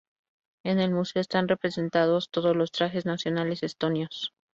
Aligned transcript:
En 0.63 0.79
el 0.79 0.89
museo 0.93 1.21
están 1.21 1.47
representados 1.47 2.31
todos 2.31 2.55
los 2.55 2.71
trajes 2.71 3.05
nacionales 3.05 3.61
estonios. 3.61 4.33